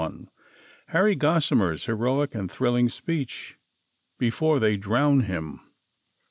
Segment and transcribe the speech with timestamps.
[0.87, 3.59] HARRY GOSSrVIER'S HEROIC AND THRILLING SPEECH
[4.17, 5.59] BEFORE THEY DROWN HIM.